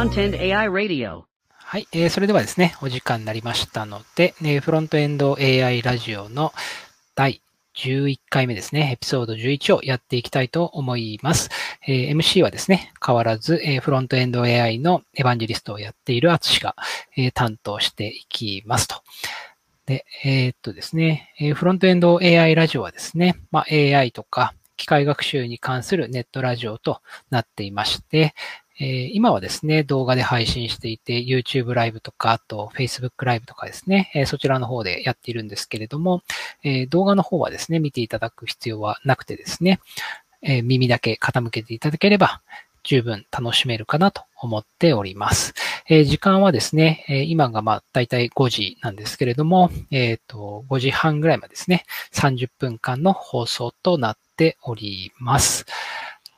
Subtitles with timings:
[0.00, 1.24] Content AI Radio.
[1.50, 6.54] はい、えー、それではですね、お時間になりましたので、えー、フロントエンド AI ラジオの
[7.14, 7.42] 第
[7.76, 11.50] 11回目ですね、エピソード11をやっていきたいと思います。
[11.86, 16.76] えー、MC はですね、変わらず、えー、フロントエンド AI のエヴァンジェリストをやっているアツシが、
[17.14, 19.02] えー、担当していきますと。
[19.84, 28.34] で、え、っとですね、フロントエンド AI ラジオはですね、まあ、AI とか機械学習に関するネットラジオとなっていまして、
[28.80, 36.22] え今はですね、動画で配信していて、YouTube ライブとか、あと Facebook ライブとかですね、えそちらの方でやっているんですけれども、
[36.64, 39.80] え動画の方はですね、見ていただく必要はなくてですね、
[40.40, 42.40] え耳だけ傾けていただければ、
[42.82, 45.52] 十分楽しめるかなと思っております。
[45.86, 51.84] え時間はですね、え今がまあ大体5時なんですけれども、えっ、ー、と、5時半ぐらいまでですね、
[52.14, 55.66] 30分間の放送となっております。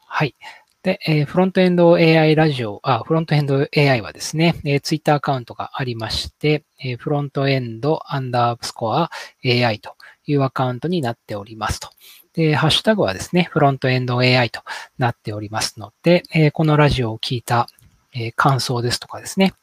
[0.08, 0.34] はい。
[0.82, 9.10] で、えー、フロントエンド AI ラジオ、あ、フロントエンド AI はですね、えー、ツイッターアカウントがありまして、えー、フロントエンドアンダースコア
[9.44, 9.94] AI と
[10.26, 11.88] いうアカウントになっておりますと。
[12.34, 14.62] で、ハッシュタグはですね、フロントエンド AI と
[14.98, 17.68] なっておりますので、えー、このラジオを聞いた、
[18.12, 19.54] えー、感想ですとかですね、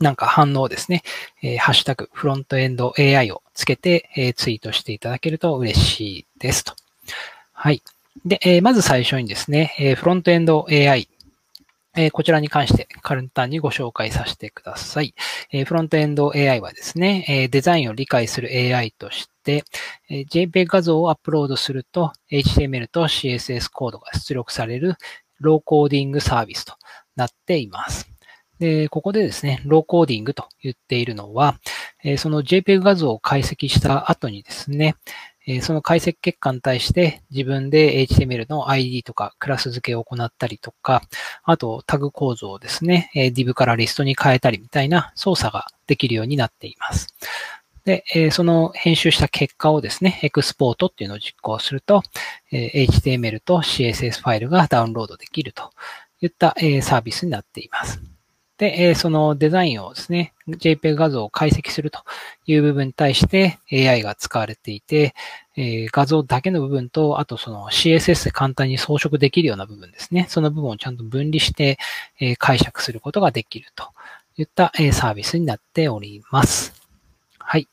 [0.00, 1.02] なんか反応ですね、
[1.42, 6.74] えー、ハッシュタグフロントエンド AI をつけて、えー、ツイートしていただけると嬉しいですと。
[7.52, 7.82] はい。
[8.24, 11.08] で、えー、まず最初にですね、えー、フロントエンド AI、
[11.96, 15.14] えー、こちらに関して簡単にご紹介させてください。
[15.52, 19.64] えー、フロントエンド AI はですね、えー、デザインを理解する AI として、
[20.08, 24.94] えー、JPEG 画像をアップロードすると HTML と CSS コードが出力される
[25.40, 26.74] ローコーディングサービスと
[27.16, 28.08] なっています。
[28.58, 31.58] で、ここでですね、ローコーディングと言っているのは、
[32.02, 34.94] えその JPEG 画像を解析した後にですね、
[35.46, 41.02] えその解析結果に対して自分で HTML の ID とかクラス付けを行ったりとか、
[41.42, 47.08] あとタグ構造をですね、え div からリストに変えたりみたいな操作ができるようになっています。
[47.84, 52.02] で、えその編集した結果をですね、エクスポートっていうのを実行すると、
[52.50, 55.70] え HTML と CSS ファイルがダウンロードできると
[56.22, 58.13] いった、えサービスになっています。
[58.56, 62.00] で、えそのデザインをですね、JPEG 画像を解析すると
[62.46, 65.14] いう部分に対して AI が使われていて、
[65.56, 70.26] え画像だけの部分と、あとその CSS で簡単に装飾できるような部分ですね。
[70.28, 71.78] その部分をちゃんと分離して、
[72.20, 73.88] え解釈することができると
[74.36, 76.72] いった、えサービスになっております。
[77.38, 77.66] はい。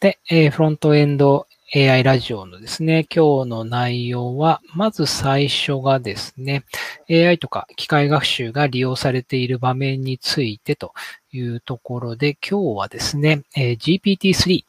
[0.00, 1.46] で、えフロントエンド
[1.78, 6.64] AI ラジオのですね、今日の内容は、まず最初がですね、
[7.10, 10.94] AI とか機械学習が利用されている場面についてと
[11.32, 14.64] いうところで、今日はですね、えー、GPT-3、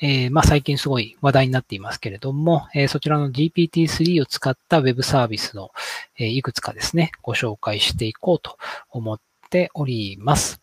[0.00, 5.70] えー、まあ、最近すごい話題になっていますけれども、えー、そちらの GPT-3 を使った Web サービスの、
[6.18, 8.56] えいくつかですね、ご紹介していこうと
[8.88, 9.20] 思っ
[9.50, 10.62] ております。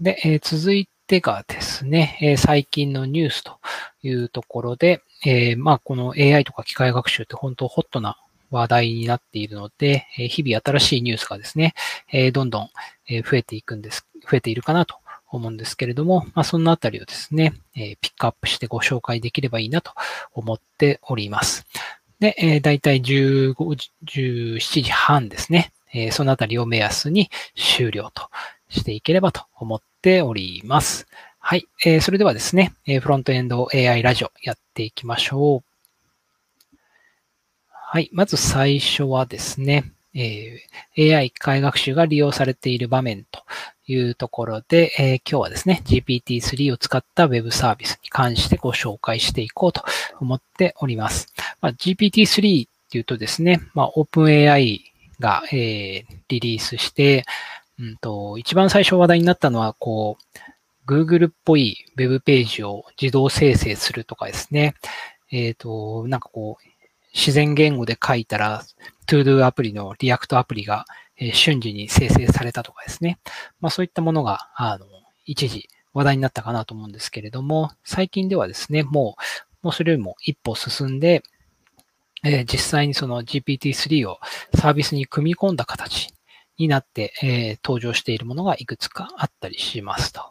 [0.00, 3.58] で、え続いてがですね、え最近のニュースと
[4.02, 8.18] いうところで、えー、まあ、この AI とか機械学習って本当ホットな
[8.50, 11.74] 話題になっているので、え日々新しいニュースがですね、
[12.12, 12.68] えどんどん
[13.08, 14.96] 増えていくんです、増えているかなと
[15.30, 19.92] 思うんですけれども、まあ、そのあたりをですね、えピックアップしてご紹介できればいいなと
[20.32, 21.66] 思っております。
[22.20, 23.54] で、えー、だいたい15、
[24.06, 25.72] 17時半ですね。
[25.92, 28.28] え、そのあたりを目安に終了と
[28.68, 31.06] していければと思っております。
[31.38, 31.66] はい。
[31.84, 36.76] えー、それではですね、えフロントエンド AI ラジオやっていきましょう。
[37.70, 38.10] はい。
[38.12, 43.42] まず最初はですね、えー、AI 機械学習が利用されている場面と
[43.86, 49.84] いうところで、えー、今日はですね、GPT-3 を使った Web サービスに関してご紹介していこうと
[50.20, 51.32] 思っております。
[51.60, 54.80] まあ、GPT-3 っていうとですね、まあ、OpenAI
[55.20, 57.24] が、えー、リリースして、
[57.78, 60.38] うんと、一番最初話題になったのは、こう、
[60.86, 64.74] Google っぽい Web ページを自動生成するとかですね。
[65.30, 66.64] えっ、ー、と、なんかこう、
[67.14, 68.64] 自然言語で書いたら、
[69.06, 70.84] ToDo アプリのリアクトアプリが、
[71.16, 73.18] え、瞬時に生成されたとかですね。
[73.60, 74.86] まあそういったものが、あの、
[75.24, 79.16] 一時話題になったかなと思うんですけれども、最近ではですね、も
[79.62, 81.22] う、もうそれよりも一歩進んで、
[82.24, 84.18] えー、実際にその GPT-3 を
[84.54, 86.12] サービスに組み込んだ形
[86.58, 90.22] になって、えー、登場しているものがいくつかあったりしますと。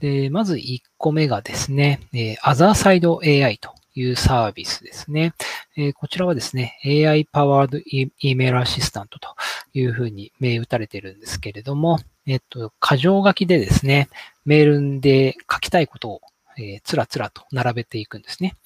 [0.00, 5.32] で、まず1個目がですね、えー、Other Side AI というサービスですね。
[5.76, 7.82] えー、こちらはですね、AI Powered
[8.22, 9.34] Email Assistant と
[9.72, 14.08] いうふうに名打たれているんですけれども、えっと、箇条書きでですね、
[14.44, 16.20] メールで書きたいことを
[16.58, 18.56] え、つらつらと並べていくんですね。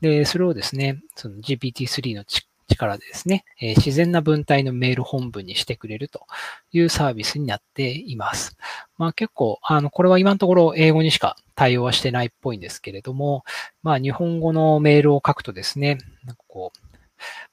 [0.00, 2.24] で、それをですね、その GPT-3 の
[2.70, 6.26] 力でですね、え自然な文体のメール本文にしてくれると
[6.72, 8.56] いうサービスになっています。
[8.96, 13.44] まあ結構、あの、これは今のところ英語にしか対応はしてないっぽいんですけれども、
[13.82, 16.78] まあ日本語のメールを書くとですね、なんかこう、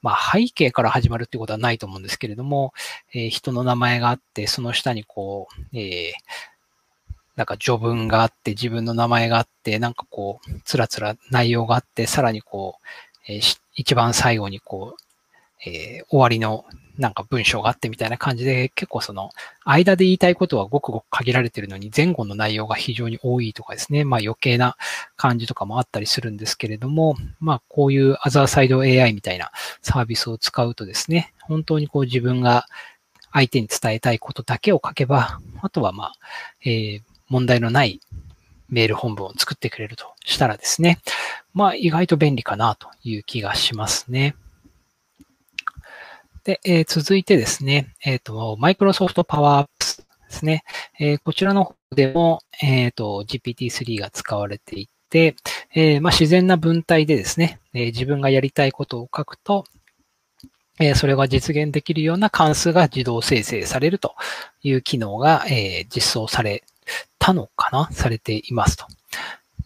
[0.01, 2.73] まあ背景から始まるってことはないと思うんですけれども、
[3.13, 6.13] えー、人の名前があって、その下にこう、えー、
[7.37, 12.79] なんか序文があって、自分の名前があって、なんかこう、つらつら内容があって、さらにこ
[13.27, 15.06] う、えー、一番最後にこう、
[15.65, 16.65] えー、終わりの
[16.97, 19.29] なんか文章があってみたいな感じで、結構その、
[19.63, 24.77] 間で言いたいことはごくごく限られてるのに、前後の内容が非常に多いとかですね、まあ余計な
[25.15, 29.51] 感じとかもあったりするんですけれども、まあこういうアザーサイド AI みたいな
[29.81, 32.65] サービスを使うとですね、本当にこう自分が
[33.31, 36.13] 相手に伝えたいことだけを書けば、あとはまあ、
[36.65, 38.01] えー、問題のない
[38.69, 40.99] メール本文を作ってくれるとしたらですね、
[41.53, 44.35] まあ意外と便利かなという気がしますね。
[46.47, 50.63] で、えー、続いてですね、えっ、ー、と、Microsoft Power Apps ですね。
[50.97, 55.35] えー、こちらの方でも、えっ、と、GPT-3 が使われていて、
[55.75, 59.65] えまあ、自然な文体でですね、え自分がやりたいことを書くと、
[60.79, 64.15] えそれが実現できるような関数が自動生成されると
[64.63, 66.63] いう機能が、え実装され
[67.19, 67.89] たのかな？
[67.91, 68.85] されていますと。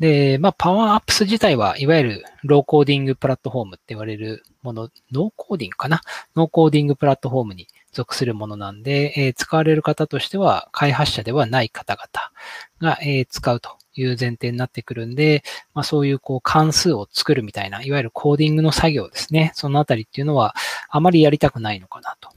[0.01, 6.01] で、まあ、 Power Apps 自体は、いわゆるローコーディングプラットフォームって言われるもの、ノーコーディングかな？
[6.35, 15.43] ノーコーディングプラットフォームに属するものなんで、えー、使われる方としては、開発者ではない方々が、えー、使うという前提になってくるんで、
[15.75, 19.51] まあ、そういうこう関数を作るみたいな、いわゆるコーディングの作業ですね。
[19.53, 20.55] そのあたりっていうのは、
[20.89, 22.31] あまりやりたくないのかなと。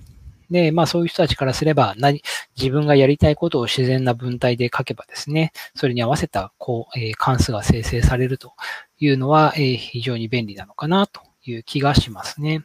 [0.51, 2.23] で、まあそういう人たちからすれば、何、
[2.57, 8.53] 自分がやりたいことを自然な文体で書けばですね、それに合わせた、こう、えー、関数が生成されると
[8.99, 12.65] いうのは、えー、非常に便利なのかなという気がしますね。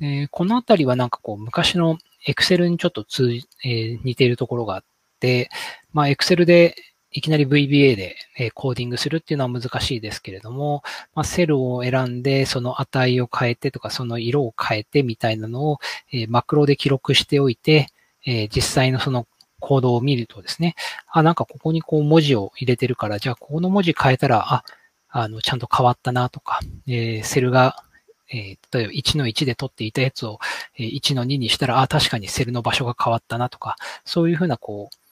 [0.00, 4.84] えー、このあたりはなんかこう、昔の Excel にちょっと通じ、え、似ているところがあっ
[5.20, 5.50] て、
[5.92, 6.74] まあ Excel で
[7.14, 8.16] いきなり VBA で
[8.54, 10.82] コーディングするっていうのは難しいですけれども、
[11.14, 15.78] まあ、セルを選んで、その値を変えてとか、その色を変えてみたいなのを、
[16.12, 17.86] えマクロで記録しておいて、
[18.26, 19.28] え実際のその
[19.60, 20.74] コードを見るとですね、
[21.08, 24.64] あ、なんかここにこう文字を入れてるから、じゃあここの文字変えたら、あ、
[25.08, 26.58] あの、ちゃんと変わったなとか、
[26.88, 27.84] え、セルが、
[28.32, 30.40] え、例えば1の1で取っていたやつを
[30.78, 35.03] 1の2にしたら、あ、確かにセルの場所が変わったなとか、そういうふうなこう、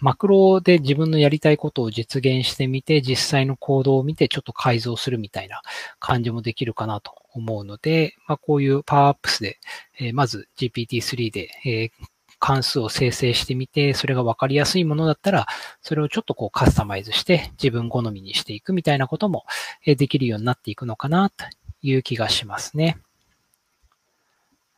[0.00, 5.62] マクロで自分のやりたいことを実現してみて、実際の行動を見てちょっと改造するみたいな
[5.98, 9.58] 感じもできるかなと思うので、まあ、こういうパワーアップスで、
[9.98, 11.90] え、まず GPT-3 で、え、
[12.38, 15.46] 関数を生成してみて、それがわかりやすいものだったら、
[15.82, 19.44] それをちょっとこうカスタマイズして自分好みにしていくみたいなことも
[19.84, 21.44] できるようになっていくのかなと
[21.82, 22.98] いう気がしますね。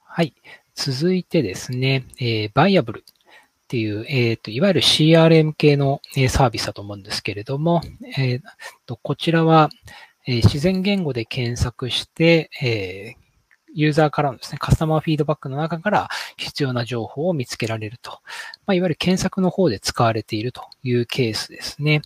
[0.04, 0.34] はい。
[0.74, 3.04] 続いてですね、えー、バイアブル
[3.72, 7.80] っていう、えっ、ー、と、いわゆる CRM 系のサービスだと思うんですけれども、
[8.18, 8.40] えー、
[8.84, 9.70] とこちらは、
[10.26, 13.14] え自然言語で検索して、え
[13.74, 18.10] ユーザーからのですね、カスタマーフィードバックの中から必要な情報を見つけられると。
[18.66, 22.02] まあ、いわゆる検索の方で使われているというケースですね。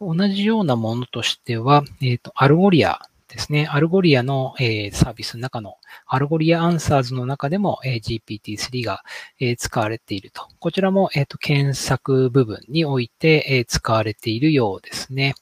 [0.00, 3.68] 同じようなものとしては、えっ、ー、と、 Algolia ですね。
[3.70, 9.02] Algolia の、えー、サービスの中の、 Algolia Answers の中でも、えー、GPT-3 が、
[9.38, 10.48] えー、使われていると。
[10.58, 15.34] こちらも、えっ、と、検索部分において、え使われているようですね。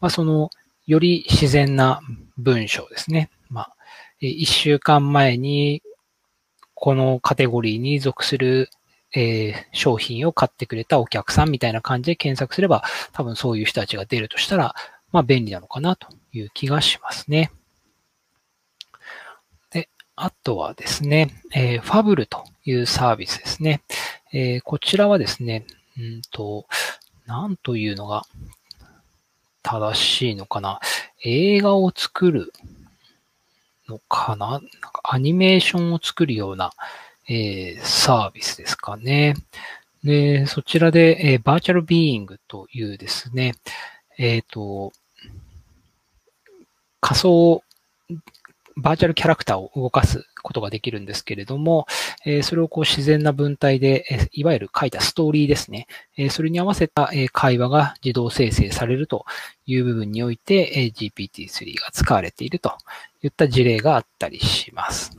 [0.00, 0.50] まあ、その、
[0.86, 2.00] より自然な
[2.38, 3.30] 文章ですね。
[3.50, 3.76] まあ、
[4.20, 5.82] 一週間前に、
[6.74, 8.70] このカテゴリーに属する
[9.14, 14.74] えー、商品を買ってくれたお客さんみたいな感じで検索すれば、多分そういう人たちが出るとしたら、
[15.10, 17.50] まあ便利なのかなという気がしますね。
[19.70, 23.82] で、あとはですね、えー、ファブルというサービスですね。
[24.32, 25.66] えー、こちらはですね、
[25.98, 26.66] うんと、
[27.26, 28.24] なんというのが
[29.62, 30.80] 正しいのかな。
[31.24, 32.52] 映画を作る
[33.88, 36.72] のかななんかアニメーションを作るような、
[37.28, 39.34] えー、サービスですかね。
[40.04, 43.54] で、そちらで、えー、バーチャルビーイングというですね、
[44.18, 44.92] えっ、ー、と、
[47.00, 47.62] 仮想
[48.76, 51.86] バーチャルキャラクターを動かすことができるんですけれども、
[52.26, 55.86] えそれをこう自然な文体で、えいわゆる書いたストーリーですね。
[56.18, 59.24] えそれに合わせた、え会話が自動生成されると
[59.64, 62.76] いう部分において、え GPT-3 が使われていると
[63.22, 65.16] いった事例があったりします。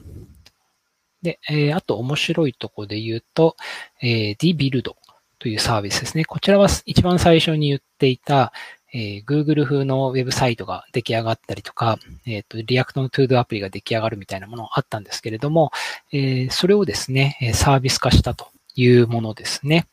[1.24, 3.58] で、えあと面白いとこで言うと、
[4.04, 4.94] え DBuild
[5.40, 6.26] というサービスですね。
[6.26, 8.54] こちらは一番最初に言っていた、
[9.00, 15.72] えー、Google 風のウェブサイトが出来上がったりとか、えっ、ー、と、React の ToDo アプリが出来上がるみたいなものあったんですけれども、
[16.12, 19.88] えー、それをですね、サービス化したというものですね。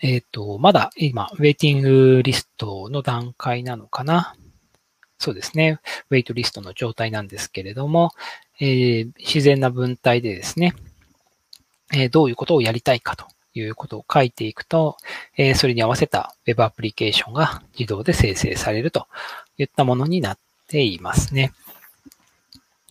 [0.00, 4.34] えっ、と、まだ今、ウェイティングリストの段階なのかな。
[5.18, 5.80] そうですね。
[6.08, 8.12] ウェイトリストの状態なんですけれども、
[8.58, 10.72] えー、自然な文体でですね、
[11.92, 14.96] え、どういうことをやりたいかということを書いていくと、
[15.36, 19.06] えー、それに合わせた Web アプリケーションが自動で生成されると
[19.58, 20.38] いったものになっ
[20.68, 21.52] ていますね。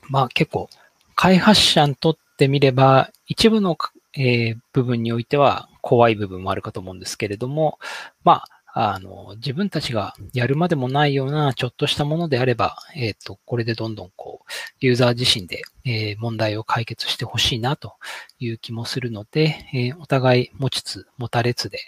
[0.09, 0.69] まあ結構、
[1.15, 3.77] 開発者にとってみれば、一部の、
[4.17, 7.77] え部分においては怖い部分もあるかと思うんですけれども、
[8.23, 17.95] まあ、あの、自分たちがやるまでもないようなちょっとしたものであれば、えっ、ー、と、これでどんどんこう、ユーザー自身で、えー、問題を解決してほしいなと
[18.39, 21.79] いう気もするので、えー、お互い持ちつ持たれつで、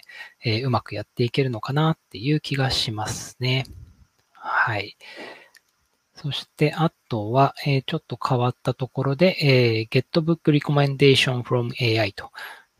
[0.44, 3.64] えうまくやっていけるのかなっていう気がしますね。
[4.32, 4.96] はい。
[6.14, 12.30] そして、あとは、えちょっと変わったところで、え GetBook Recommendation from AI と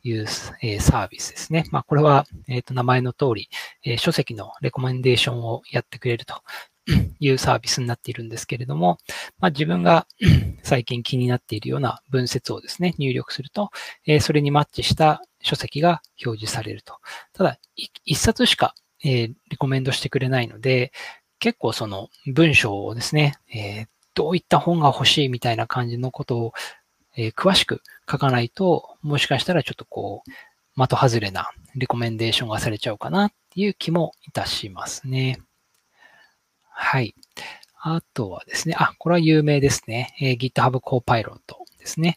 [0.03, 0.27] いう、
[0.63, 1.65] えサービスですね。
[1.71, 3.49] まあ、これは、えっ、と、名前の通り、
[3.85, 6.35] え書籍のレコメンデーションをやってくれると
[7.21, 8.99] いうサービスになっているんですけれども、
[9.39, 10.07] まあ、自分が
[10.63, 13.71] 最近気になっているような文節をですね、入力すると、
[14.07, 16.99] えそれにマッチした書籍が表示されると。
[17.33, 17.59] ただ、
[18.05, 20.93] 一冊しか、えー、リコメンドしてくれないので、
[21.39, 26.53] 結構その文章をですね、え、どういった本が欲しいみたいな感じのことを
[27.17, 30.31] えー、詳しく書かないと、もしかしたらちょっとこう、
[30.77, 35.41] 的外れなリコメンデーションがされちゃうかなっていう気もいたしますね。
[36.71, 37.15] はい。
[37.81, 40.15] あとはですね、あ、これは有名ですね。
[40.21, 41.39] えー、GitHub Copilot
[41.79, 42.17] ですね。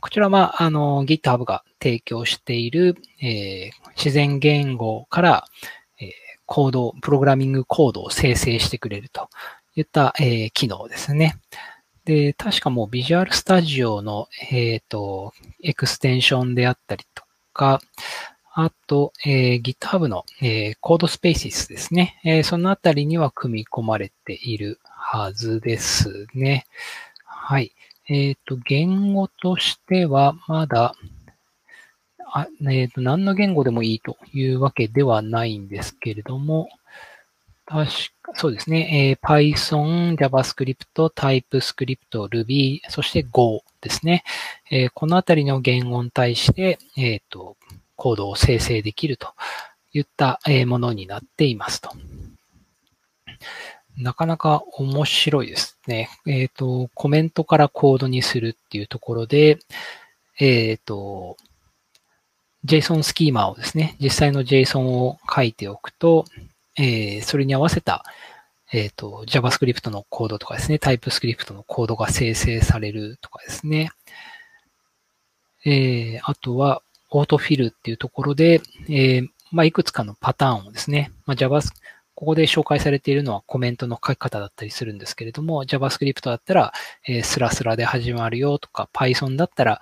[0.00, 5.44] こちらは、あの、GitHub が提供している、えー、自然言語から、
[5.98, 6.10] えー、
[6.46, 9.30] コード、プログラミングコードを生成してくれると
[9.76, 11.36] いった、えー、機能ですね。
[12.04, 15.32] で、確かもうビジュアルスタジオの、えっ、ー、と、
[15.62, 17.80] エクステンションであったりとか、
[18.52, 22.20] あと、えー、GitHub の、えー、コードスペーシスですね。
[22.24, 26.66] えー、そのあたりには組み込まれているはずですね。
[27.24, 27.74] はい。
[28.06, 30.94] えっ、ー、と、言語としては、まだ、
[32.32, 36.68] あえっ、と、何の言語でもいいというわけではないんですけれども、
[37.66, 37.86] 確
[38.22, 39.18] か、そうですね。
[39.18, 44.22] えー、Python、JavaScript、TypeScript、Ruby、そして Go ですね。
[44.70, 47.56] えー、このあたりの言語に対して、えっ、ー、と、
[47.96, 49.28] コードを生成できると
[49.92, 51.90] いったものになっていますと。
[53.96, 56.10] なかなか面白いですね。
[56.26, 59.58] えっ、と、コメントからコードにするっていうところで、
[60.38, 61.36] えっ、と、
[62.64, 66.24] JSON スキーマをですね、実際の JSON を書いておくと、
[66.76, 68.04] えー、それに合わせた、
[68.72, 73.90] えっ、ー、と、JavaScript のコードとかですね、TypeScript のコードが生成されるとかですね。
[75.64, 81.60] えー、あとは、オートフィルっていうところで、えー、まあ、いくつかのパターンをですね、まあ、Java、
[82.16, 86.72] ここで紹介されているのはコメントの書き方だったりするんですけれども、JavaScript だったら、
[87.06, 89.80] えー、スラスラで始まるよとか、Python だったら、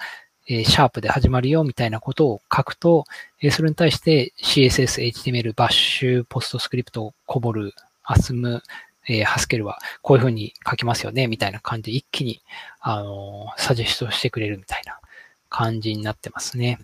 [0.49, 3.05] えシャープで始まるよみたいなことを書くと、
[3.41, 8.63] えそれに対して CSS、HTML、バッシュ、ポストスクリプト、コボル、アスム、
[9.09, 12.41] え、ハスケルはこういうふうに書きますよね、みたいな感じで一気に、
[12.81, 15.01] あの、サジェストしてくれるみたいな
[15.49, 16.79] 感じになってますね。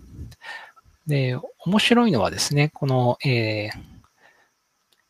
[1.06, 3.70] で、面白いのはですね、この、え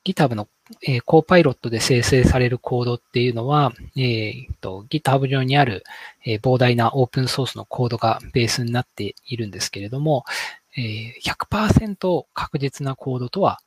[0.05, 0.49] ー、GitHub の
[0.83, 5.85] えー、コーパイロットで生成されるコードっていうのは、えーと、GitHub 上にある、
[6.25, 10.25] えー、膨大なオープンソースのコードがベースになっているんですけれども、
[10.77, 13.61] えー、100%確実なコードとは、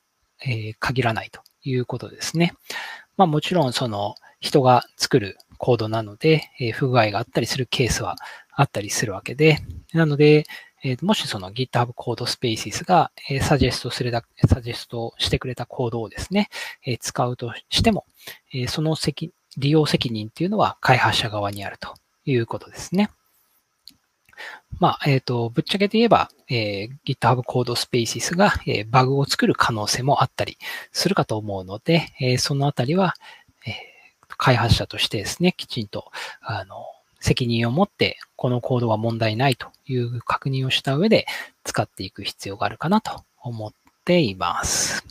[0.46, 2.54] えー、限らないということですね。
[3.18, 8.16] まあもちろんその人が作るコードなので、えー、不具合があったりするケースは
[8.54, 9.60] あったりするわけで、
[9.94, 10.46] なので、
[10.84, 16.50] えー、もしその GitHub コードスペーシスが、えー、サジェストするだ、サジェストしてくれたコードをですね、
[16.86, 18.06] えー、使うとしても、
[18.54, 21.94] えその責、利用責任っていうのは開発者側にあると
[22.26, 23.10] いうことですね。
[24.80, 30.58] まあ、えっ、と、ぶっちゃけて言えば、え GitHub コードスペーシスが、えバグを作る可能性もあったり
[30.92, 33.14] するかと思うので、えそのあたりは、
[33.68, 33.76] え
[34.38, 36.12] 開発者としてですね、きちんと、
[36.42, 36.86] あの、
[37.20, 41.28] 責任を持ってこのコードは問題ないという確認をした上で
[41.64, 43.72] 使っていく必要があるかなと思っ
[44.04, 45.06] ています。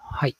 [0.00, 0.36] はい。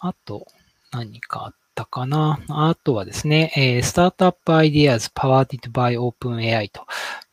[0.00, 0.48] あと、
[0.90, 2.40] 何かあったかな？
[2.48, 6.84] あとはですね、えー、Startup Ideas Powered by OpenAI と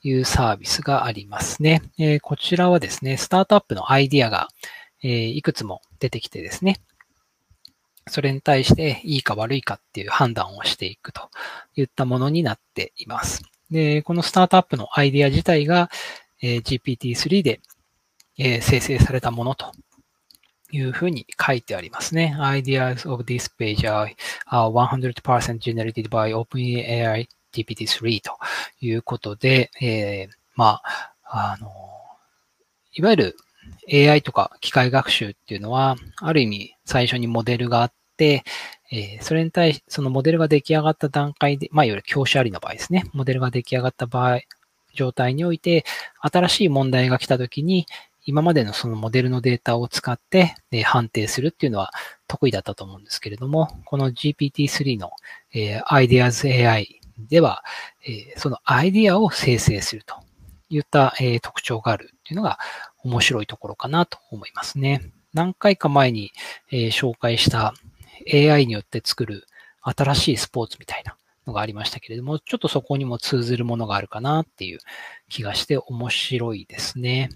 [0.04, 1.82] いうサービスがありますね。
[1.98, 4.50] え、こちらはですね、スタートアップのアイディアが、
[5.02, 6.78] え、いくつも出てきてですね、
[8.08, 11.30] それに対していいか悪いかっていう判断をしていくと
[11.76, 13.44] いったものになっています。
[13.72, 15.90] で、このスタートアップのアイデア自体が、
[16.42, 17.60] えー、GPT-3 で、
[18.38, 19.72] えー、生成されたものと
[20.72, 22.36] いうふうに書いてありますね。
[22.40, 24.14] Ideas of this page are
[24.50, 28.38] 100% generated by OpenAI GPT-3 と
[28.82, 31.70] いうことで、えー、まあ、あの、
[32.94, 33.38] いわゆる
[33.92, 38.44] AI とか機械学習っていうのは、ある意味最初にモデルがあって、
[38.92, 43.04] えー、それに対し、そのモデルが出来上がった段階で、まあ、いわゆる教師ありの場合ですね。
[43.14, 44.42] モデルが出来上がった場合、
[44.94, 45.86] 状態において、
[46.22, 47.86] 新しい問題が来たときに、
[48.26, 50.54] 今までのそのモデルのデータを使って
[50.84, 51.94] 判定するっていうのは
[52.28, 55.12] 得意だったと思うんですけれども、この GPT-3 の、
[55.54, 57.64] えー、Ideas AI では、
[58.06, 60.16] えー、そのアイディアを生成すると
[60.70, 62.60] いった、えー、特徴があるっていうのが
[63.08, 65.12] 面白いところかなと思いますね。
[65.34, 66.32] 何回か前に、
[66.72, 67.74] えー、紹介した
[68.32, 69.48] AI によって作る
[69.82, 74.80] 新しいスポーツみたいなのがありましたけれども、ちょっとそこにも通ずるものがあるかなっていう
[75.30, 77.30] 気がして面白いですね。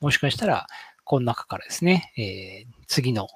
[0.00, 0.66] もしかしたら、
[1.04, 3.28] この中からですね、えー、次の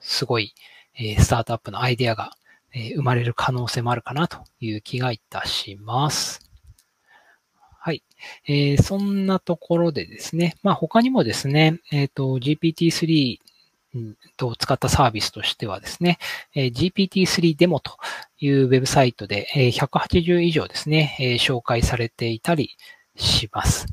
[0.00, 0.54] すごい、
[0.96, 2.32] えー、スタートアップのアイデアが、
[2.74, 6.47] えー、生まれる可能性もあるかなという気がいたします。
[7.88, 8.02] はい。
[8.46, 13.38] えー、そんなところでですね、まあ他にもですね、えっ、と、GPT-3
[14.42, 16.18] を使ったサービスとしてはですね、
[16.54, 17.96] GPT-3 デモと
[18.40, 22.76] いうウェブサイトで180以上ですね、紹介されていたり
[23.16, 23.86] します。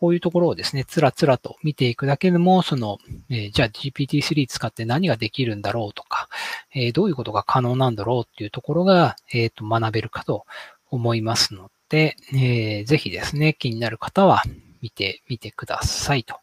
[0.00, 2.96] こういうところをですね、つらつらと見ていくだけでも、その、
[3.28, 6.30] え、じゃあ GPT-3 使って何ができるんだろうとか、
[6.74, 10.46] え、どういうことが可能なんだろうっていうところが、えっ、と、学べるかと
[10.90, 14.42] 思いますので、えー、ぜひですね、気になる方は
[14.82, 16.40] 見てみてくださいと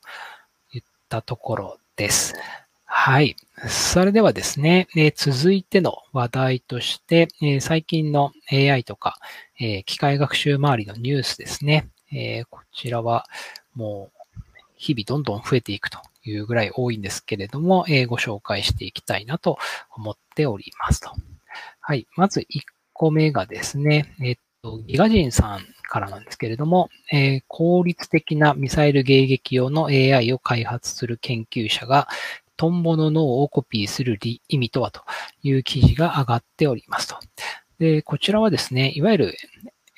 [0.74, 2.36] いったところです。
[2.86, 3.36] はい。
[3.68, 9.18] それではですね、えー、続いての話題として、えー、最近の AI とか、
[9.60, 11.90] えー、機械学習周りのニュースですね。
[12.14, 13.26] え、こちらは
[13.74, 14.42] もう
[14.76, 19.58] 日々どんどん増えていくというぐらい多いんですけれども、え、ご紹介していきたいなと
[19.96, 21.12] 思っておりますと。
[21.80, 22.08] はい。
[22.16, 22.46] まず1
[22.94, 24.38] 個目がですね、えっ、
[24.86, 32.08] ギガジンさんからなんですけれども、えー、効率的なミサイル迎撃用の AI を開発する研究者が、
[32.56, 35.02] トンボの脳をコピーする意味とはと
[35.42, 37.18] いう記事が上がっておりますと。
[37.80, 39.36] で、こちらはですね、いわゆる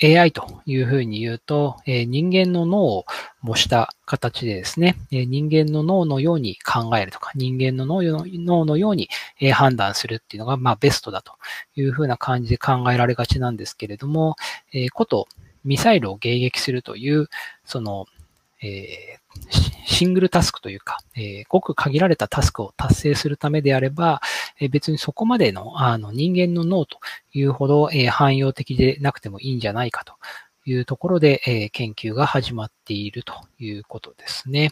[0.04, 3.06] AI というふうに言うと、え、人間の脳を
[3.42, 11.34] 模した形でですね、え、人間の脳のように考えるとか、人間の脳のように、え、判断するっていうのが、まあ、ベストだと
[11.76, 14.36] いうふうな感じで考えられがちなんですけれども、
[14.74, 15.28] えこと、
[15.64, 17.30] ミサイルを迎撃するという、
[17.64, 18.06] その、
[19.86, 24.22] シングルタスクというか、えー、ごく限られたタスクを達成するためであれば、
[24.60, 27.00] えー、別にそこまでのあの人間の脳と
[27.34, 30.14] いうほど、えー、汎用的でなくてもいいんじゃないかと
[30.66, 34.72] いうところで、えー、研究が始まっているということですね。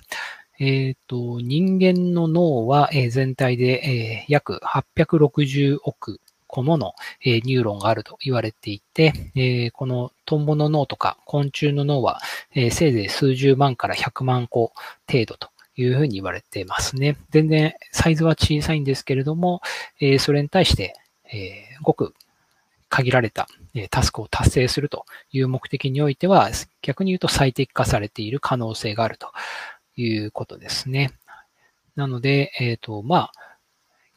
[0.60, 6.20] えっ、ー、と、人間の脳は、えー、全体で、えー、約860億
[6.54, 6.94] 個もの、
[7.26, 12.22] えニューロンがあると言われていて、えこのトンボの脳とか昆虫の脳は、
[12.54, 14.72] えせいぜい数十万から100万個
[15.12, 17.18] 程度というふうに言われていますね。
[17.32, 19.62] 全然サイズは小さいんですけれども、
[20.00, 20.94] えそれに対して、
[21.34, 22.14] えごく
[22.88, 23.48] 限られた
[23.90, 26.52] タスクを達成するという目的においては、
[26.84, 29.32] 逆に言うと最適化されている可能性があると
[29.96, 31.14] いうことですね。
[31.96, 33.32] なので、えっ、ー、と、まあ、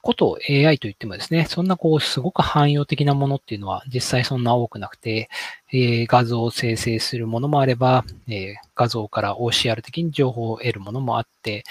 [0.07, 5.29] ことを AI といってもですね、そんなこう、すごく汎用的なものっていうのは実際そんな多くなくて、
[5.73, 11.65] えー、画像を生成するものもあれば、えー、画像から OCR 的に情報を得るものもあって、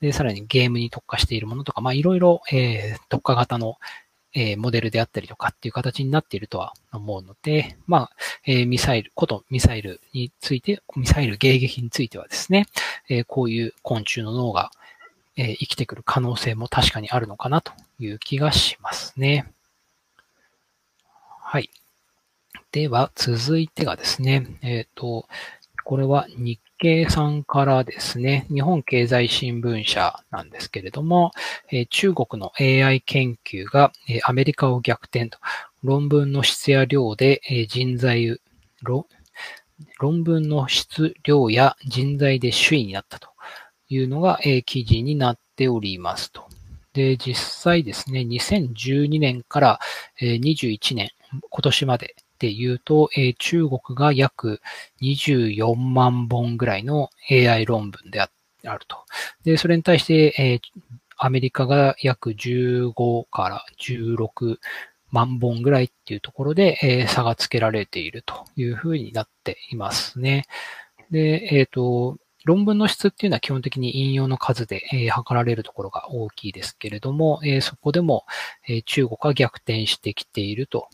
[0.00, 3.76] で、さらにゲームに特化しているものとか、まあ、いろいろ、えー、特化型の、
[4.34, 8.10] えー、モデルであったりとかっていう形になっているとは思うので、まあ、
[8.46, 12.66] えー、ミサイル、ことミサイルについて、ミサイル迎撃についてはですね、
[13.08, 14.70] えー、こういう昆虫の脳が
[15.40, 19.50] え生きてくる可能性も確かにあるのかなという気がしますね。
[21.40, 21.70] はい。
[22.72, 25.26] では、続いてがですね、えっ、ー、と、
[25.84, 31.32] これは日経さんからですね、日本経済新聞社なんですけれども、
[31.70, 35.38] え、中国の AI 研究が、え、アメリカを逆転と、
[35.82, 38.38] 論文の質や量で、え、人材、
[38.82, 43.29] 論文の質量や人材で首位になったと
[43.90, 46.48] いうのが、え記事になっておりますと。
[46.92, 49.80] で、実際ですね、2012年から、
[50.20, 51.10] え21年、
[51.50, 54.60] 今年までで言うと、え中国が約
[55.02, 58.28] 24万本ぐらいの AI 論文であ
[58.64, 59.04] ると。
[59.44, 60.60] で、それに対して、え
[61.18, 64.56] アメリカが約15から16
[65.10, 70.46] 万本ぐらいっていうところで、え、差がつけられているというふうになっていますね。
[71.10, 78.24] で、えっ、ー、と、論文の質っていうのは基本的に引用の数で、えー、測られるところが大きいですけれども、えー、そこでも、
[78.66, 80.88] えー、中国が逆転してきていると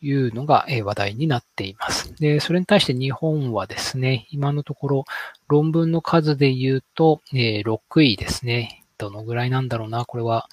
[0.00, 2.14] いうのが、え話題になっています。
[2.16, 5.04] で、それに対して日本はですね、今のところ
[5.48, 8.84] 論文の数で言うと、え6位ですね。
[8.98, 10.48] どのぐらいなんだろうな、これは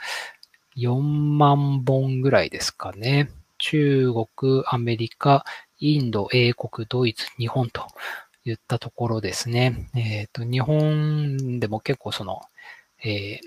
[0.78, 3.30] 4万本ぐらいですかね。
[3.58, 5.46] 中国、アメリカ、
[5.80, 7.88] インド、英国、ドイツ、日本と
[8.46, 9.90] いったところですね。
[9.96, 12.42] えっ、ー、と、日本でも結構その、
[13.04, 13.40] え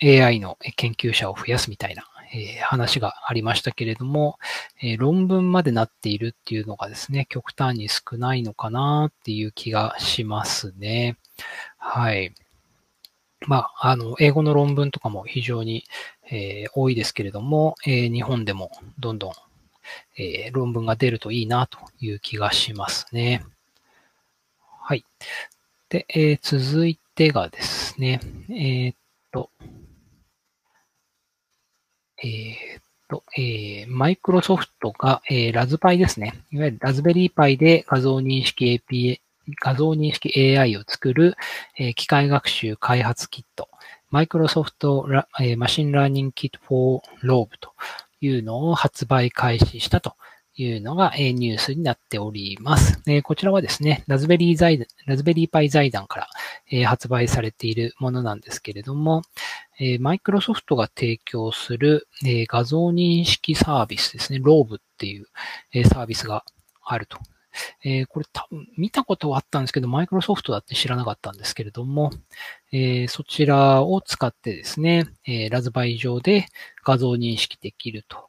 [0.00, 4.38] ー、AI の研究者を増やすみたいな、えー、話がありましたけれども、
[4.82, 11.16] え論文までなっているっていうのがですね、極端に少ないのかなっていう気がしますね。
[11.78, 12.32] はい。
[13.46, 15.84] まあ、あの、英語の論文とかも非常に、
[16.30, 19.32] えー、多いですけれども、えー、日本でもどんどん、
[20.16, 23.44] えー、論文が出るといいなという気がしますね。
[24.88, 25.04] はい。
[25.90, 28.94] で、え続いてがですね、えっ
[29.30, 29.50] と、
[32.24, 36.42] えっと、えマイクロソフトが、えラズパイですね。
[36.50, 39.20] いわゆるラズベリーパイで画像認識 API、
[39.60, 41.36] 画像認識 AI を作る、
[41.76, 43.68] え機械学習開発キット、
[44.10, 45.06] Microsoft
[45.58, 47.74] Machine Learning Kit for Lobe と
[48.22, 50.14] いうのを発売開始したと
[50.62, 53.00] いうのがえニュースになっております。
[53.06, 56.28] えこちらはですね、ラズベリー財団ラズベリーパイ財団から
[56.70, 59.22] え発売されているものなんですけれども、
[59.78, 65.26] えマイクロソフトが提供するえ画像認識サービスですね、ローブっていう
[65.72, 66.44] えサービスが
[66.84, 67.18] あると
[67.84, 72.10] え、これ多分見たことはあったんですけど、マイクロソフトだって知らなかったんですけれども、
[72.72, 76.46] え、そちらを使ってですね、え、ラズバイ上で
[76.84, 78.27] 画像認識できると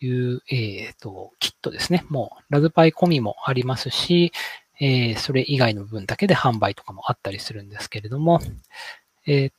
[0.00, 2.04] いう、えっ、と、キットですね。
[2.08, 4.32] もう、ラズパイ込みもありますし、
[4.80, 8.40] えそれ以外の部分だけで販売とかもあったりするんですけれども、
[9.26, 9.52] えっ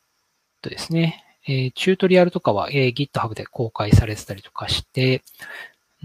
[0.62, 5.24] とですね、えチュートリアルとかは、え GitHub で公開されてたりとかして、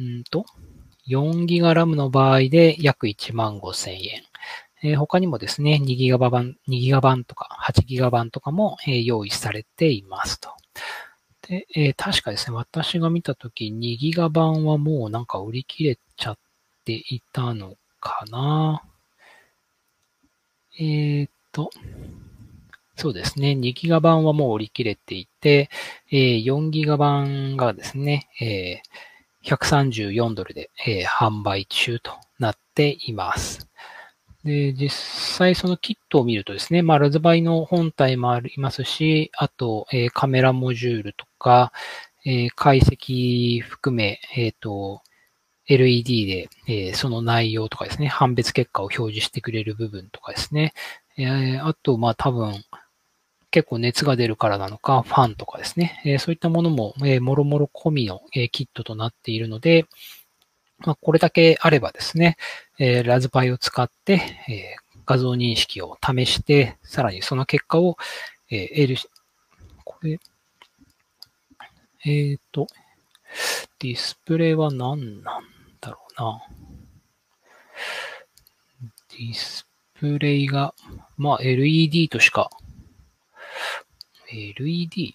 [0.01, 0.45] んと、
[1.09, 4.23] 4GB の場合で約1万5000円。
[4.83, 10.51] えー、他にもですね、2GB 版、2GB 版とか 8GB 版とかも、え、用意されていますと。
[11.51, 16.39] で、えー、確かですね、私が見たとき 2GB 版はもうなんか売り切れちゃっ
[16.85, 18.85] ていたのかな。
[20.79, 21.71] えー、っと、
[22.95, 25.71] そうですね、2GB 版はもう売り切れていて、
[26.13, 29.11] えー、4GB 版がですね、えー
[29.43, 33.70] 134ドルで、えー、販売中となっています。
[34.45, 41.73] で、実際そのキットを見るとですね、まあ、ラズバイの本体もありますし、あと、えー、カメラモジュールとか、
[42.25, 45.03] えー、解析含め、えっ、と、
[45.67, 50.73] LED で、えー、その内容とかですね、判別結果を表示してくれる部分とかですね。
[51.17, 52.65] えー、あと、まあ多分、
[53.51, 59.87] 結構熱が出るからなのか、ファンとかですね、えそういったものも、えもろもろ込みの、えキットとなっているので、
[60.79, 62.37] まあ、これだけあればですね、
[62.83, 64.15] えラズパイを使って、
[64.49, 67.99] え画像認識を試して、さらにその結果を、
[68.51, 68.97] え得る、
[69.85, 70.19] これ、
[72.07, 72.67] えっ、ー、と、
[73.81, 75.43] ディスプレイは何なん
[75.79, 76.43] だろうな。
[79.11, 80.75] ディスプレイが、
[81.19, 82.49] まあ LED としか
[84.33, 85.15] LED。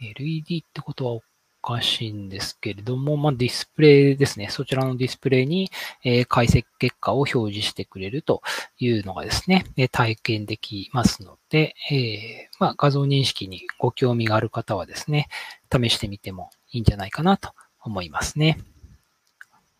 [0.00, 1.20] LED ってことは
[1.66, 4.48] かしいんですけれども、まあ、ディスプレイですね。
[4.50, 5.68] そちらのディスプレイに、
[6.04, 8.40] えー、解析結果を表示してくれると
[8.78, 15.28] いうのがですね、え体験できますので、えー、まあ、画像認識にご興味がある方はですね、
[15.72, 17.52] 試してみてもいいんじゃないかなと
[17.82, 18.60] 思いますね。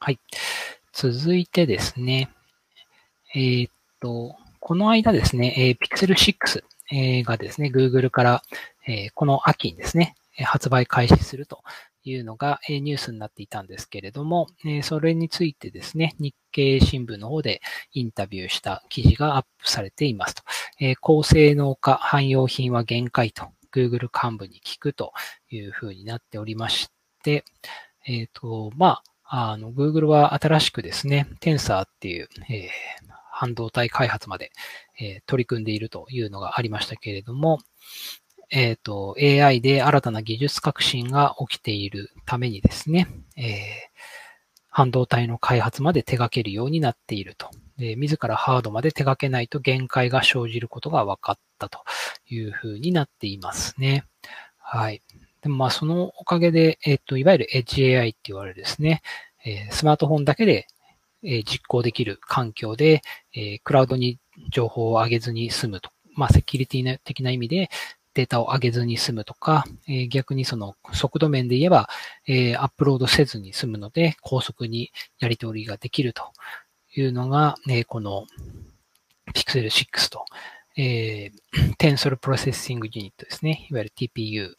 [0.01, 0.19] はい。
[0.93, 2.31] 続いてですね、
[3.33, 8.43] えー、っと、この間ですね、えー、Pixel 6えがですね、Google から、
[8.89, 11.63] えこの秋にですね、発売開始すると
[12.05, 14.49] いうのがニュースになっていたんですけれども、
[14.83, 17.61] それについてですね、日経新聞の方で
[17.93, 20.43] インタビューした記事がアップされていますと。
[21.01, 25.13] 高性能化、汎用品は限界と Google 幹部に聞くと
[25.51, 26.91] いうふうになっておりまし
[27.23, 27.45] て、
[28.07, 32.69] えっ、ー、と、まあ、あの、Google は新しくですね、Tensor っていう、えー、
[33.33, 34.53] 半導体開発まで、
[34.99, 37.59] え取り組んでいるというのがありましたけれども、
[38.51, 43.47] えっ、ー、と、AI で新たな技術革新が起きているためにですね、えー、
[44.71, 47.51] 半導体の開発まで手掛けるようになっていると。
[47.79, 51.81] 自らハードまで手掛けないと限界が生じることが分かったと
[52.27, 54.07] いうふうになっていますね。
[54.59, 55.03] はい。
[55.43, 59.03] でもまあそのおかげで、えっ、と、いわゆる Edge AI って言われるですね、
[59.71, 60.67] スマートフォンだけで、
[61.23, 63.03] 実行できる環境で、
[63.63, 64.19] クラウドに
[64.51, 65.91] 情報を上げずに済むと。
[66.15, 67.69] まあセキュリティ的な意味で
[68.17, 71.91] データを上げずに済むとか、え、逆にその速度面で言えば、
[72.27, 76.33] え、アップロードせずに済むので、高速にやり取りができると
[76.95, 78.27] いうのが、え、この
[79.35, 80.25] Pixel 6と、
[80.79, 83.67] えー、Tensor Processing Unit ですね。
[83.71, 84.55] いわゆる TPU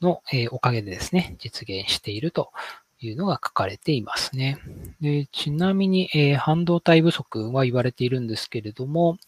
[0.00, 2.50] の、え、おかげでですね、実現していると
[2.98, 4.58] いうのが書かれていますね。
[5.00, 9.18] でちなみに、え、半導体不足は言われているんですけれども、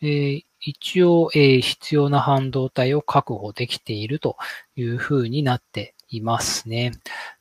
[0.00, 4.36] え、一応、えー、必要な半導体を確保できていると
[4.76, 6.92] いうふうになっていますね。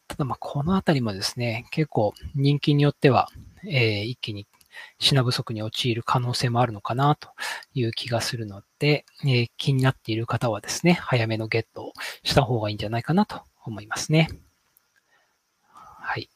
[0.07, 3.29] ただ、まあ、このあたりもですね、結構人気によっては、
[3.65, 4.45] えー、一気に
[4.99, 7.29] 品不足に陥る可能性もあるのかなと
[7.73, 14.27] いう気がするので、えー、気になっている方はですね、早めのゲットをした方がいいんじゃないかなと思いますね。
[16.05, 16.29] はい。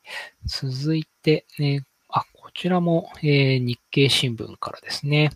[0.46, 1.84] 続いて、ね、
[2.58, 5.30] ちらも、えー、日経新聞からですね、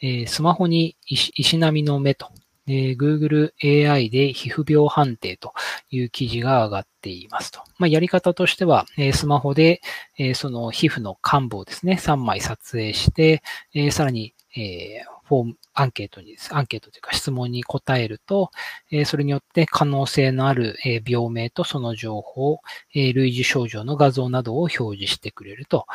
[0.00, 2.28] えー、スマホに石波の目と
[2.66, 3.52] えー、Google
[3.90, 5.52] AI で皮膚病判定と
[5.90, 7.60] いう記事が上がっていますと。
[7.78, 9.80] まあ、やり方としては、えー、スマホで、
[10.18, 13.42] えー、その皮膚の幹部をですね、3枚撮影して、
[13.74, 18.50] えー、さらに、えー、フォーム、アンケートに、アンケートというか質問に答えると、
[18.90, 22.60] え、それによって可能性のある、え、病名とその情報、
[22.94, 25.86] え、類似症状の画像などを表示してくれると。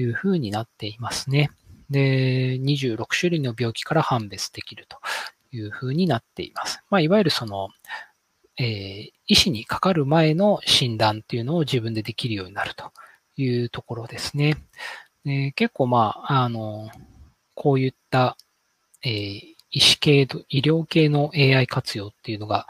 [0.00, 1.50] いうふうになっていますね。
[1.90, 4.98] で、26種類の病気から判別できると
[5.50, 6.80] いうふうになっています。
[6.90, 7.68] まあ、いわゆるその、
[8.58, 12.92] えー、医師にかかる前の診断っていうのを自分でできるようになると
[13.36, 14.56] いうところですね。
[15.24, 16.90] で結構まあ、あの、
[17.54, 18.36] こういった、
[19.02, 22.66] えー、医師系、医療系の AI 活用っていうのが、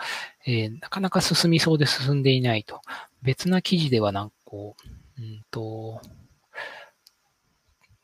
[0.46, 2.80] えー、なかなか進みそうで進んでいないと。
[3.22, 4.76] 別な記事ではなんかこ
[5.18, 6.00] う、うんと、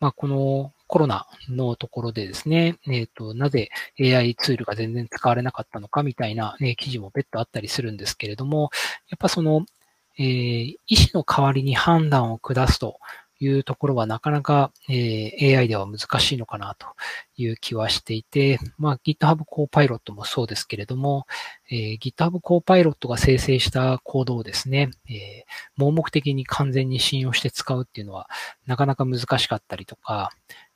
[0.05, 8.69] まあ、このコロナのところでですね、えっ、ー、と、なぜ AI ツールが全然使われなかったのかみたいな、ね、記事も別途あったりするんですけれども、
[9.09, 9.65] やっぱその、
[10.19, 12.99] えー、医師の代わりに判断を下すと
[13.45, 16.87] いうところはなかなか、えー、AI では難しいのかなと
[17.37, 21.27] いう気はしていて、まあ、GitHub Copilot もそうですけれども、
[21.71, 25.45] え、GitHub Copilot が生成したコードをですね、え、
[25.77, 28.29] 盲目的に完全に信用して使うっていうのは
[28.67, 30.31] なかなか難しかったりとか、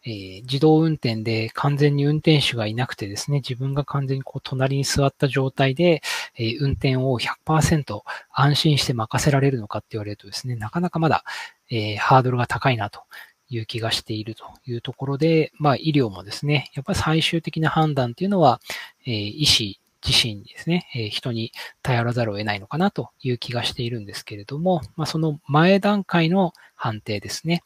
[0.05, 6.03] え、自動運転で完全に運転手がいなくてですね、自分が完全にこう隣に座った状態で、
[6.37, 8.03] え、運転を100%
[8.33, 11.25] 安心して任せられるのかって言われるとですね、なかなかまだ、
[11.71, 13.03] えー、ハードルが高いなと
[13.51, 18.61] いう気がしているというところで、まあ医療もですね、やっぱり最終的な判断っていうのは、
[19.07, 21.53] え医師自身ですね、え人に
[21.83, 27.63] 頼らざるを得ないのかなという気がしているんですけれども、まあその前段階の判定ですね。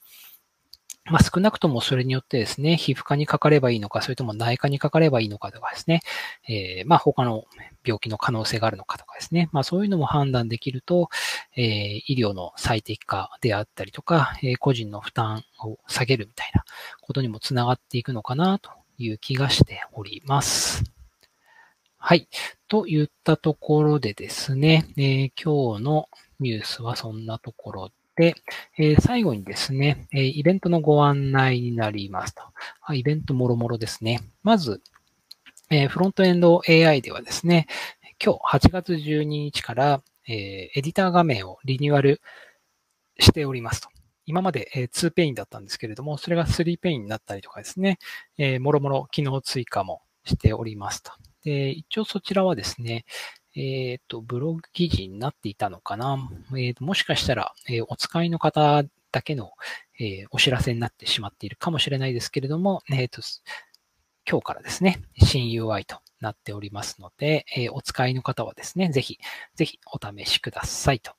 [1.04, 6.00] まあ、少なくともそれによってですね、皮膚科にかかればいいのか、それとも内科にかかればいいのかとかですね、
[6.48, 7.44] えー、まあ、他の
[7.84, 11.08] 病気の可能性があるのかとかですね、まあ、そういうのも判断できると、
[11.56, 16.64] えー、医療の最適化であったりとか、えー、個人の負担を下げるみたいな
[17.00, 20.84] ことにもつながっていくのかなという気がしております。
[21.98, 22.28] はい。
[22.68, 26.08] といったところでですね、えー、今日の
[26.40, 28.34] ニュースはそんなところで、
[28.76, 32.42] えー、最後にですね、えー、イベントのご案内になりますと。
[32.92, 34.20] イベントもろもろですね。
[34.42, 34.82] まず、
[35.74, 37.66] え、フロントエンド AI ではですね、
[38.22, 42.20] 今日8月12日から、え、エディター画面をリニューアル
[43.18, 43.88] しておりますと。
[44.26, 47.98] 今まで、え、2ペインだったんですけれども、それが3ペインになったりとかですね、
[48.36, 51.12] えー、もろもろ機能追加もしておりますと。
[51.42, 53.06] で、一応そちらはですね、
[53.56, 56.18] えっ、ー、と、ブログ記事になっていたのかな。
[56.50, 59.52] え、ー、と、もしかしたら、えー、お使いの方だけの、
[59.98, 63.22] えお知らせになってしまっているかもしれないですけれども、えっ、と、
[64.28, 69.18] 今日からですね、新 UI となっておりますので、えお使いの方はですね、ぜひ、
[69.54, 71.12] ぜひお試しくださいと。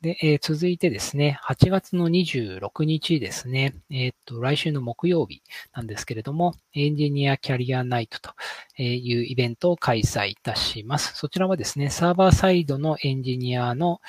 [0.00, 5.42] で、えー、続いてですね、8月の26日ですね、えっ、と、来週の木曜日
[5.74, 8.30] なんですけれども、エンジニアキャリアナイトと
[8.80, 11.16] いうイベントを開催いたします。
[11.16, 14.00] そちらはですね、サーバーサイドのエンジニアの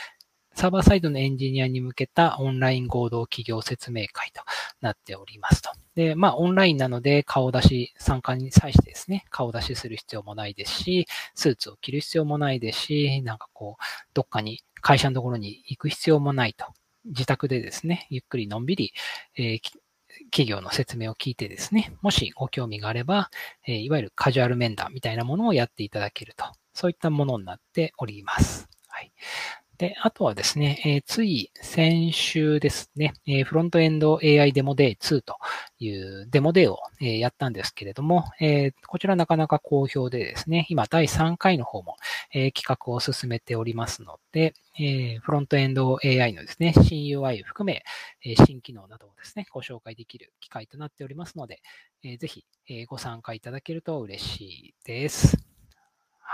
[0.53, 4.43] サーバーサイドのエンジニアに向けたオンライン合同企業説明会と
[4.81, 5.71] なっておりますと。
[5.99, 13.83] で、まあ、オンラインなので顔出し、参加に際してですね、顔出しする必要もないですし、スーツを着る必要もないですし、なんかこう、
[14.13, 16.67] どっかに会社のところに行く必要もないと。
[17.03, 18.93] 自宅でですね、ゆっくりのんびり、
[19.35, 19.61] えー、
[20.31, 23.29] 企業の説明を聞いてですね、もしご興味があれば、
[23.67, 26.45] えー、いわゆるカジュアル面談みたいなものをやっていただけると。
[26.73, 28.69] そういったものになっております。
[28.87, 29.11] はい。
[29.79, 35.37] で、あとはですね、えー、つい先週ですね、えー、フロントエンド AI デモデー2と
[35.79, 41.95] いうデモデーを、えー、やったんですけれども、えこちらなかなか好評でですね、今第3回の方も、
[42.33, 47.83] え企画を進めておりますので、えフロントエンド AI のですね、新 UI を含め、
[48.25, 51.61] え新機能などをですね、ご紹介できる機会となっておりますので、
[52.03, 55.48] えぜひ、えご参加いただけると嬉しいです。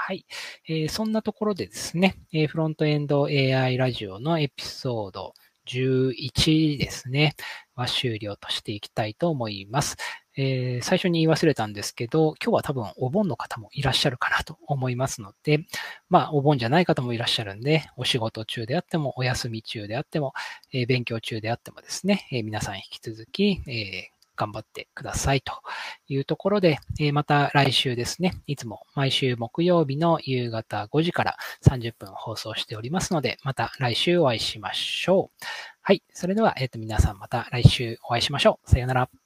[0.08, 0.24] はい。
[0.68, 5.34] えー、そんなところでですね、えー、フロントエンド AI ラジオのエピソード
[5.66, 7.34] 11ですね、
[7.74, 9.98] は終了としていきたいと思います。
[10.38, 15.66] えー、最初に言い忘れたんですけど、今日は多分お盆の方もいらっしゃるかなと思いますので、
[16.08, 20.34] まあお盆じゃない方もいらっしゃるんで、お仕事中であっても、お休み中であっても、
[20.72, 25.54] えー、勉強中であってもですね、えー、皆さん引き続き、え頑張ってくださいと
[26.08, 35.46] いうところで、えまた来週ですね、いつも毎週木曜日の夕方5時から30分放送しておりますので、また来週お会いしましょう。
[35.82, 36.04] はい。
[36.14, 38.70] それでは、えっ、と、皆さんまた来週お会いしましょう。
[38.70, 39.25] さようなら。